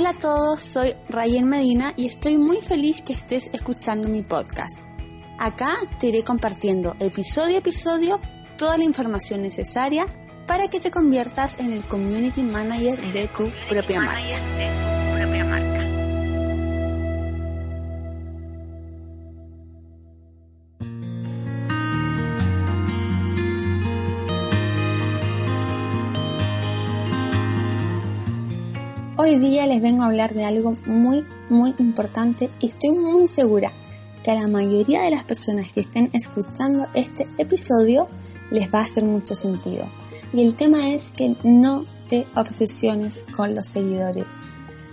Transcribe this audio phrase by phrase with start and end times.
[0.00, 4.78] Hola a todos, soy Rayen Medina y estoy muy feliz que estés escuchando mi podcast.
[5.38, 8.18] Acá te iré compartiendo episodio a episodio
[8.56, 10.06] toda la información necesaria
[10.46, 14.79] para que te conviertas en el community manager de tu propia marca.
[29.22, 33.70] Hoy día les vengo a hablar de algo muy, muy importante y estoy muy segura
[34.24, 38.08] que a la mayoría de las personas que estén escuchando este episodio
[38.50, 39.84] les va a hacer mucho sentido.
[40.32, 44.24] Y el tema es que no te obsesiones con los seguidores.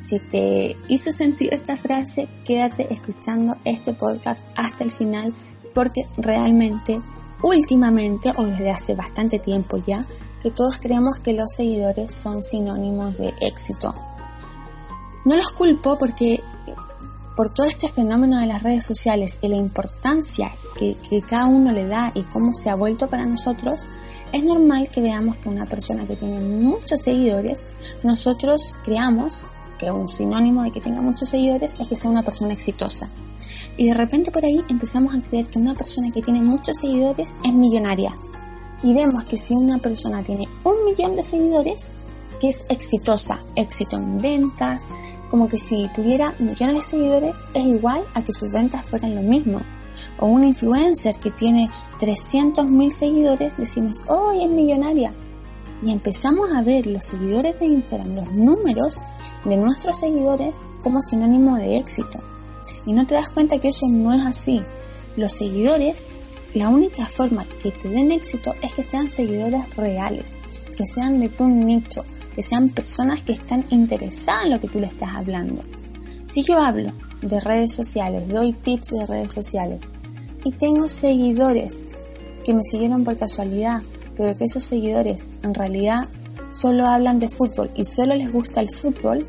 [0.00, 5.32] Si te hizo sentir esta frase, quédate escuchando este podcast hasta el final
[5.72, 7.00] porque realmente,
[7.40, 10.04] últimamente o desde hace bastante tiempo ya,
[10.42, 13.94] que todos creemos que los seguidores son sinónimos de éxito,
[15.28, 16.42] no los culpo porque
[17.36, 20.96] por todo este fenómeno de las redes sociales y la importancia que,
[21.28, 23.80] cada uno le da y cómo se ha vuelto para nosotros,
[24.32, 27.64] es normal que veamos que una persona que tiene muchos seguidores,
[28.02, 29.46] nosotros creamos
[29.78, 33.10] que un sinónimo de que tenga muchos seguidores es que sea una persona exitosa.
[33.76, 37.36] Y de repente por ahí empezamos a creer que una persona que tiene muchos seguidores
[37.44, 38.16] es millonaria.
[38.82, 41.90] Y vemos que si una persona tiene un millón de seguidores,
[42.40, 44.88] que es exitosa, éxito en ventas,
[45.28, 49.22] como que si tuviera millones de seguidores es igual a que sus ventas fueran lo
[49.22, 49.60] mismo.
[50.18, 55.12] O una influencer que tiene 300.000 seguidores, decimos, oh, es millonaria.
[55.82, 59.00] Y empezamos a ver los seguidores de Instagram, los números
[59.44, 62.20] de nuestros seguidores como sinónimo de éxito.
[62.86, 64.62] Y no te das cuenta que eso no es así.
[65.16, 66.06] Los seguidores,
[66.54, 70.34] la única forma que te den éxito es que sean seguidores reales,
[70.76, 72.04] que sean de tu nicho,
[72.38, 75.60] que sean personas que están interesadas en lo que tú le estás hablando.
[76.24, 79.80] Si yo hablo de redes sociales, doy tips de redes sociales
[80.44, 81.86] y tengo seguidores
[82.44, 83.82] que me siguieron por casualidad,
[84.16, 86.06] pero que esos seguidores en realidad
[86.52, 89.26] solo hablan de fútbol y solo les gusta el fútbol,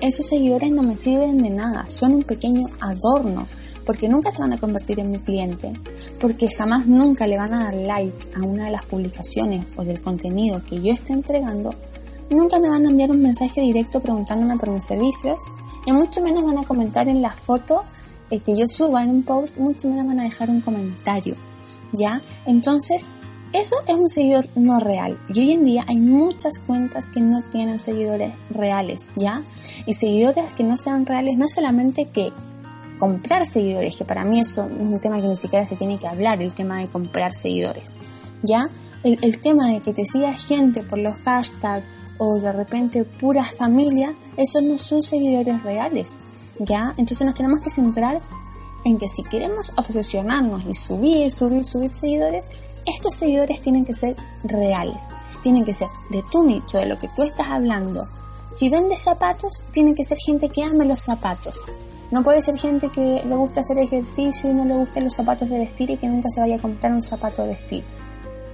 [0.00, 3.46] esos seguidores no me sirven de nada, son un pequeño adorno,
[3.84, 5.74] porque nunca se van a convertir en mi cliente,
[6.18, 10.00] porque jamás nunca le van a dar like a una de las publicaciones o del
[10.00, 11.74] contenido que yo esté entregando,
[12.30, 15.38] nunca me van a enviar un mensaje directo preguntándome por mis servicios
[15.86, 17.84] y mucho menos van a comentar en la foto
[18.28, 21.34] que yo suba en un post, mucho menos van a dejar un comentario,
[21.92, 22.20] ¿ya?
[22.46, 23.08] Entonces,
[23.52, 25.18] eso es un seguidor no real.
[25.32, 29.42] Y hoy en día hay muchas cuentas que no tienen seguidores reales, ¿ya?
[29.86, 32.30] Y seguidores que no sean reales, no solamente que
[32.98, 36.08] comprar seguidores, que para mí eso es un tema que ni siquiera se tiene que
[36.08, 37.92] hablar, el tema de comprar seguidores,
[38.42, 38.68] ¿ya?
[39.04, 41.86] El, el tema de que te siga gente por los hashtags,
[42.18, 46.18] o de repente pura familia, esos no son seguidores reales,
[46.58, 46.94] ¿ya?
[46.96, 48.20] Entonces nos tenemos que centrar
[48.84, 52.46] en que si queremos obsesionarnos y subir, subir, subir seguidores,
[52.86, 55.04] estos seguidores tienen que ser reales,
[55.42, 58.08] tienen que ser de tu nicho, de lo que tú estás hablando.
[58.54, 61.60] Si vendes zapatos, tienen que ser gente que ame los zapatos.
[62.10, 65.50] No puede ser gente que le gusta hacer ejercicio y no le gusten los zapatos
[65.50, 67.84] de vestir y que nunca se vaya a comprar un zapato de vestir.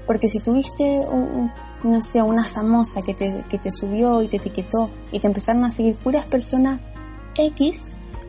[0.06, 1.50] Porque si tuviste un,
[1.82, 5.64] no sé, una famosa que te, que te subió y te etiquetó y te empezaron
[5.64, 6.80] a seguir puras personas
[7.36, 7.82] X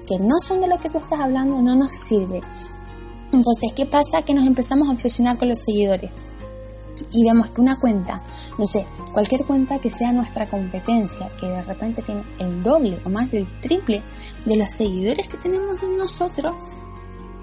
[0.07, 2.41] que no son de lo que tú estás hablando, no nos sirve.
[3.31, 4.21] Entonces, ¿qué pasa?
[4.21, 6.11] Que nos empezamos a obsesionar con los seguidores.
[7.11, 8.21] Y vemos que una cuenta,
[8.57, 13.09] no sé, cualquier cuenta que sea nuestra competencia, que de repente tiene el doble o
[13.09, 14.01] más del triple
[14.45, 16.55] de los seguidores que tenemos nosotros,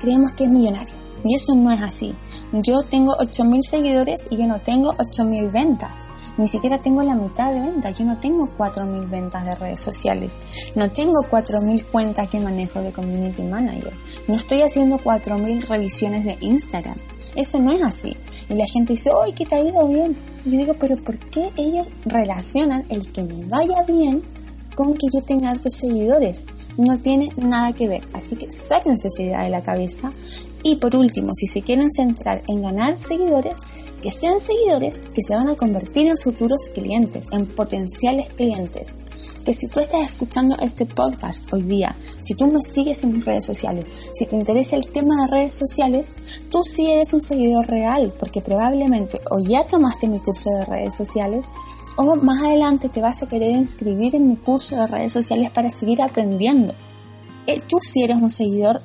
[0.01, 0.95] creemos que es millonario.
[1.25, 2.15] Y eso no es así.
[2.53, 5.91] Yo tengo 8.000 seguidores y yo no tengo 8.000 ventas.
[6.39, 7.99] Ni siquiera tengo la mitad de ventas.
[7.99, 10.39] Yo no tengo 4.000 ventas de redes sociales.
[10.75, 13.93] No tengo 4.000 cuentas que manejo de Community Manager.
[14.29, 16.97] No estoy haciendo 4.000 revisiones de Instagram.
[17.37, 18.17] Eso no es así.
[18.49, 20.17] Y la gente dice, ¡ay, que te ha ido bien!
[20.45, 24.23] Yo digo, pero ¿por qué ellos relacionan el que me vaya bien
[24.75, 26.47] con que yo tenga altos seguidores?
[26.79, 28.03] No tiene nada que ver.
[28.15, 30.11] Así que sáquense esa idea de la cabeza
[30.63, 33.57] y por último, si se quieren centrar en ganar seguidores,
[34.03, 38.97] que sean seguidores que se van a convertir en futuros clientes, en potenciales clientes.
[39.45, 43.25] Que si tú estás escuchando este podcast hoy día, si tú me sigues en mis
[43.25, 46.13] redes sociales, si te interesa el tema de redes sociales,
[46.51, 50.95] tú sí eres un seguidor real, porque probablemente o ya tomaste mi curso de redes
[50.95, 51.47] sociales,
[51.97, 55.71] o más adelante te vas a querer inscribir en mi curso de redes sociales para
[55.71, 56.73] seguir aprendiendo.
[57.47, 58.81] Eh, tú sí eres un seguidor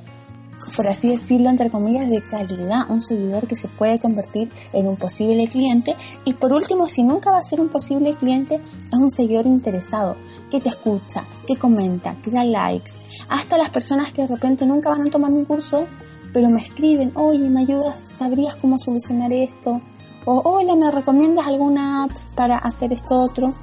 [0.78, 4.96] por así decirlo, entre comillas, de calidad, un seguidor que se puede convertir en un
[4.96, 5.96] posible cliente.
[6.24, 10.16] Y por último, si nunca va a ser un posible cliente, es un seguidor interesado,
[10.52, 12.92] que te escucha, que comenta, que da likes,
[13.28, 15.88] hasta las personas que de repente nunca van a tomar mi curso,
[16.32, 17.96] pero me escriben, oye, ¿me ayudas?
[18.14, 19.82] ¿Sabrías cómo solucionar esto?
[20.26, 23.56] O hola, ¿me recomiendas alguna app para hacer esto otro?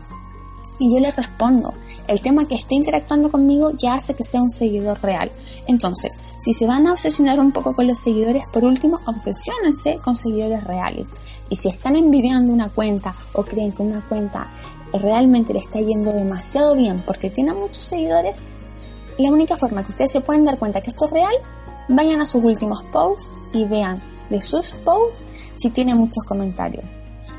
[0.80, 1.74] Y yo les respondo,
[2.06, 5.30] el tema que esté interactuando conmigo ya hace que sea un seguidor real.
[5.66, 10.16] Entonces, si se van a obsesionar un poco con los seguidores, por último, obsesionense con
[10.16, 11.08] seguidores reales.
[11.48, 14.50] Y si están envidiando una cuenta o creen que una cuenta
[14.92, 18.42] realmente le está yendo demasiado bien porque tiene muchos seguidores,
[19.18, 21.34] la única forma que ustedes se pueden dar cuenta que esto es real,
[21.88, 25.26] vayan a sus últimos posts y vean de sus posts
[25.56, 26.84] si tiene muchos comentarios.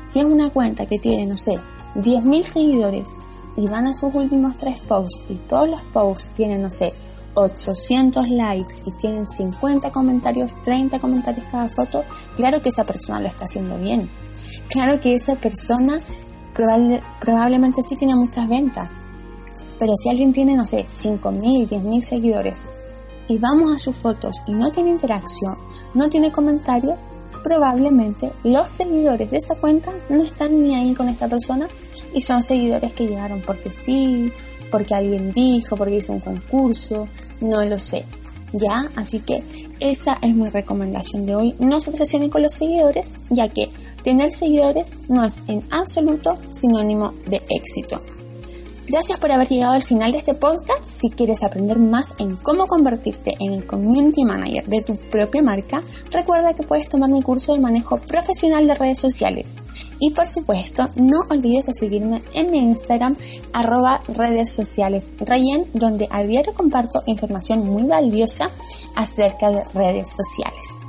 [0.06, 1.58] Si es una cuenta que tiene, no sé,
[1.96, 3.16] 10.000 seguidores
[3.56, 6.92] y van a sus últimos tres posts y todos los posts tienen, no sé,
[7.34, 12.04] 800 likes y tienen 50 comentarios, 30 comentarios cada foto,
[12.36, 14.08] claro que esa persona lo está haciendo bien.
[14.68, 16.00] Claro que esa persona
[17.20, 18.88] probablemente sí tiene muchas ventas.
[19.78, 22.62] Pero si alguien tiene, no sé, 5.000, 10.000 seguidores
[23.28, 25.56] y vamos a sus fotos y no tiene interacción,
[25.92, 26.96] no tiene comentario,
[27.44, 31.68] probablemente los seguidores de esa cuenta no están ni ahí con esta persona
[32.14, 34.32] y son seguidores que llegaron porque sí,
[34.70, 37.08] porque alguien dijo, porque hizo un concurso,
[37.40, 38.04] no lo sé.
[38.52, 38.90] ¿Ya?
[38.94, 39.42] Así que
[39.80, 41.54] esa es mi recomendación de hoy.
[41.58, 43.70] No se obsesionen con los seguidores, ya que
[44.02, 48.00] tener seguidores no es en absoluto sinónimo de éxito.
[48.88, 50.84] Gracias por haber llegado al final de este podcast.
[50.84, 55.82] Si quieres aprender más en cómo convertirte en el community manager de tu propia marca,
[56.12, 59.56] recuerda que puedes tomar mi curso de manejo profesional de redes sociales.
[59.98, 63.16] Y por supuesto, no olvides de seguirme en mi Instagram,
[63.52, 68.50] arroba redes sociales Rayen, donde a diario comparto información muy valiosa
[68.94, 70.85] acerca de redes sociales.